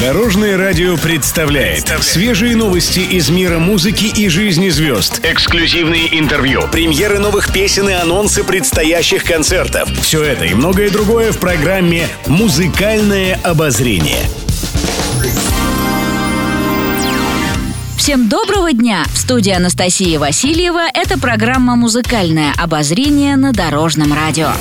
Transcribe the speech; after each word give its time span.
Дорожное 0.00 0.56
радио 0.56 0.96
представляет 0.96 1.88
свежие 2.02 2.54
новости 2.54 3.00
из 3.00 3.30
мира 3.30 3.58
музыки 3.58 4.04
и 4.04 4.28
жизни 4.28 4.68
звезд. 4.68 5.20
Эксклюзивные 5.24 6.16
интервью, 6.20 6.62
премьеры 6.70 7.18
новых 7.18 7.52
песен 7.52 7.88
и 7.88 7.94
анонсы 7.94 8.44
предстоящих 8.44 9.24
концертов. 9.24 9.90
Все 10.00 10.22
это 10.22 10.44
и 10.44 10.54
многое 10.54 10.90
другое 10.90 11.32
в 11.32 11.38
программе 11.38 12.06
«Музыкальное 12.28 13.40
обозрение». 13.42 14.22
Всем 17.96 18.28
доброго 18.28 18.72
дня! 18.72 19.04
В 19.12 19.18
студии 19.18 19.52
Анастасия 19.52 20.20
Васильева 20.20 20.86
это 20.94 21.18
программа 21.18 21.74
«Музыкальное 21.74 22.52
обозрение» 22.56 23.34
на 23.34 23.52
Дорожном 23.52 24.12
радио. 24.12 24.52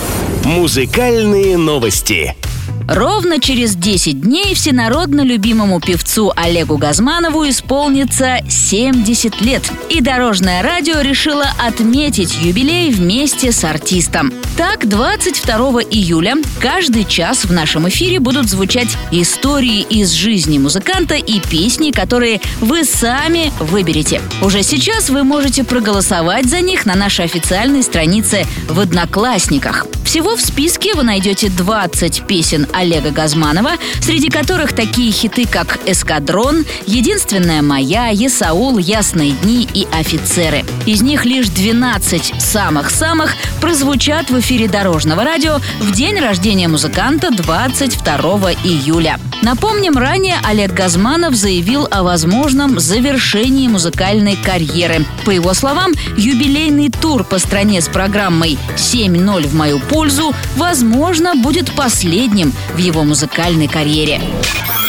Музыкальные 0.43 1.57
новости. 1.57 2.35
Ровно 2.87 3.41
через 3.41 3.75
10 3.75 4.21
дней 4.21 4.55
всенародно 4.55 5.21
любимому 5.21 5.81
певцу 5.81 6.31
Олегу 6.35 6.77
Газманову 6.77 7.47
исполнится 7.49 8.37
70 8.47 9.41
лет. 9.41 9.69
И 9.89 9.99
Дорожное 9.99 10.63
радио 10.63 11.01
решило 11.01 11.45
отметить 11.57 12.37
юбилей 12.41 12.91
вместе 12.91 13.51
с 13.51 13.65
артистом. 13.65 14.31
Так, 14.55 14.87
22 14.87 15.81
июля 15.83 16.35
каждый 16.61 17.03
час 17.03 17.43
в 17.43 17.51
нашем 17.51 17.89
эфире 17.89 18.21
будут 18.21 18.47
звучать 18.47 18.97
истории 19.11 19.81
из 19.81 20.11
жизни 20.11 20.57
музыканта 20.57 21.15
и 21.15 21.41
песни, 21.41 21.91
которые 21.91 22.39
вы 22.61 22.85
сами 22.85 23.51
выберете. 23.59 24.21
Уже 24.41 24.63
сейчас 24.63 25.09
вы 25.09 25.25
можете 25.25 25.65
проголосовать 25.65 26.45
за 26.45 26.61
них 26.61 26.85
на 26.85 26.95
нашей 26.95 27.25
официальной 27.25 27.83
странице 27.83 28.45
в 28.69 28.79
Одноклассниках. 28.79 29.85
Всего 30.07 30.37
в 30.37 30.41
списке 30.41 30.95
вы 30.95 31.03
найдете 31.03 31.49
20 31.49 32.27
песен 32.27 32.65
Олега 32.71 33.11
Газманова, 33.11 33.71
среди 33.99 34.29
которых 34.29 34.71
такие 34.71 35.11
хиты, 35.11 35.45
как 35.45 35.79
«Эскадрон», 35.85 36.65
«Единственная 36.85 37.61
моя», 37.61 38.07
«Есаул», 38.07 38.77
«Ясные 38.77 39.33
дни» 39.33 39.67
и 39.73 39.85
«Офицеры». 39.91 40.63
Из 40.85 41.01
них 41.01 41.25
лишь 41.25 41.49
12 41.49 42.35
самых-самых 42.39 43.35
прозвучат 43.59 44.29
в 44.29 44.39
эфире 44.39 44.69
Дорожного 44.69 45.25
радио 45.25 45.59
в 45.81 45.91
день 45.91 46.17
рождения 46.17 46.69
музыканта 46.69 47.29
22 47.29 48.53
июля. 48.63 49.19
Напомним, 49.41 49.97
ранее 49.97 50.37
Олег 50.43 50.73
Газманов 50.73 51.35
заявил 51.35 51.87
о 51.91 52.03
возможном 52.03 52.79
завершении 52.79 53.67
музыкальной 53.67 54.35
карьеры. 54.35 55.05
По 55.25 55.31
его 55.31 55.53
словам, 55.53 55.91
юбилейный 56.17 56.89
тур 56.89 57.23
по 57.23 57.37
стране 57.37 57.81
с 57.81 57.87
программой 57.87 58.57
«7-0 58.75 59.47
в 59.47 59.53
мою 59.53 59.79
пользу» 59.97 60.35
возможно 60.57 61.33
будет 61.35 61.71
последним 61.71 62.53
в 62.75 62.77
его 62.77 63.03
музыкальной 63.03 63.67
карьере. 63.67 64.21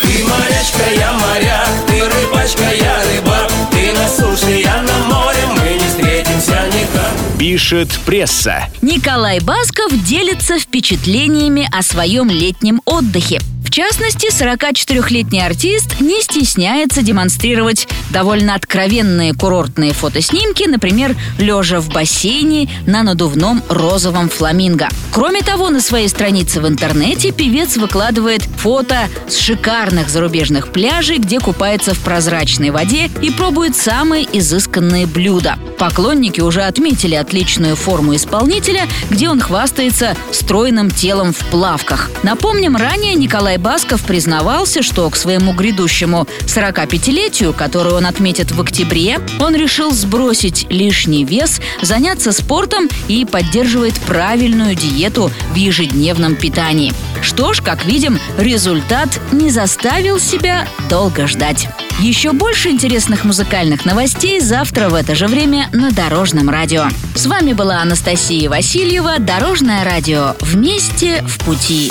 Ты 0.02 0.24
морячка, 0.24 0.90
я 0.98 1.12
моряк, 1.14 1.70
ты 1.86 2.00
рыбачка, 2.04 2.70
я 2.78 2.96
рыбак, 3.06 3.50
ты 3.70 3.92
на 3.94 4.06
суше, 4.06 4.60
я 4.60 4.82
на 4.82 4.98
море, 5.06 5.38
мы 5.56 5.82
не 5.82 5.88
встретимся 5.88 6.60
никак. 6.66 7.38
Пишет 7.38 7.88
пресса. 8.04 8.64
Николай 8.82 9.40
Басков 9.40 9.92
делится 10.04 10.58
впечатлениями 10.58 11.66
о 11.72 11.82
своем 11.82 12.28
летнем 12.28 12.82
отдыхе. 12.84 13.40
Частности, 13.78 14.26
44-летний 14.36 15.40
артист 15.40 16.00
не 16.00 16.20
стесняется 16.20 17.00
демонстрировать 17.00 17.86
довольно 18.10 18.56
откровенные 18.56 19.34
курортные 19.34 19.92
фотоснимки, 19.92 20.64
например, 20.64 21.14
лежа 21.38 21.78
в 21.78 21.88
бассейне 21.88 22.68
на 22.86 23.04
надувном 23.04 23.62
розовом 23.68 24.30
фламинго. 24.30 24.88
Кроме 25.12 25.42
того, 25.42 25.70
на 25.70 25.80
своей 25.80 26.08
странице 26.08 26.60
в 26.60 26.66
интернете 26.66 27.30
певец 27.30 27.76
выкладывает 27.76 28.42
фото 28.42 29.08
с 29.28 29.36
шикарных 29.36 30.08
зарубежных 30.08 30.72
пляжей, 30.72 31.18
где 31.18 31.38
купается 31.38 31.94
в 31.94 32.00
прозрачной 32.00 32.70
воде 32.70 33.08
и 33.22 33.30
пробует 33.30 33.76
самые 33.76 34.26
изысканные 34.32 35.06
блюда. 35.06 35.56
Поклонники 35.78 36.40
уже 36.40 36.62
отметили 36.62 37.14
отличную 37.14 37.76
форму 37.76 38.16
исполнителя, 38.16 38.88
где 39.08 39.28
он 39.28 39.40
хвастается 39.40 40.16
стройным 40.32 40.90
телом 40.90 41.32
в 41.32 41.38
плавках. 41.46 42.10
Напомним, 42.24 42.74
ранее 42.74 43.14
Николай 43.14 43.56
Басков 43.68 44.02
признавался, 44.04 44.80
что 44.80 45.10
к 45.10 45.14
своему 45.14 45.52
грядущему 45.52 46.26
45-летию, 46.46 47.52
которое 47.52 47.96
он 47.96 48.06
отметит 48.06 48.50
в 48.50 48.58
октябре, 48.62 49.20
он 49.40 49.54
решил 49.54 49.90
сбросить 49.92 50.64
лишний 50.70 51.22
вес, 51.22 51.60
заняться 51.82 52.32
спортом 52.32 52.88
и 53.08 53.26
поддерживает 53.26 53.92
правильную 54.06 54.74
диету 54.74 55.30
в 55.52 55.54
ежедневном 55.54 56.34
питании. 56.34 56.94
Что 57.20 57.52
ж, 57.52 57.60
как 57.60 57.84
видим, 57.84 58.18
результат 58.38 59.20
не 59.32 59.50
заставил 59.50 60.18
себя 60.18 60.66
долго 60.88 61.26
ждать. 61.26 61.68
Еще 61.98 62.32
больше 62.32 62.68
интересных 62.68 63.24
музыкальных 63.24 63.84
новостей 63.84 64.38
завтра 64.40 64.88
в 64.88 64.94
это 64.94 65.16
же 65.16 65.26
время 65.26 65.68
на 65.72 65.90
Дорожном 65.90 66.48
радио. 66.48 66.84
С 67.16 67.26
вами 67.26 67.54
была 67.54 67.80
Анастасия 67.80 68.48
Васильева, 68.48 69.18
Дорожное 69.18 69.84
радио. 69.84 70.36
Вместе 70.40 71.22
в 71.22 71.44
пути. 71.44 71.90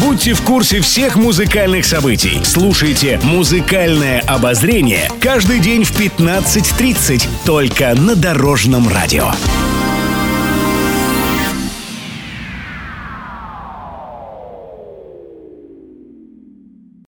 Будьте 0.00 0.34
в 0.34 0.42
курсе 0.42 0.80
всех 0.80 1.14
музыкальных 1.14 1.84
событий. 1.86 2.40
Слушайте 2.42 3.20
«Музыкальное 3.22 4.20
обозрение» 4.22 5.08
каждый 5.20 5.60
день 5.60 5.84
в 5.84 5.92
15.30 5.92 7.28
только 7.46 7.94
на 7.94 8.16
Дорожном 8.16 8.88
радио. 8.88 9.30